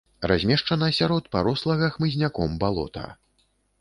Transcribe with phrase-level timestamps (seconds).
[0.29, 3.05] Размешчана сярод парослага хмызняком балота.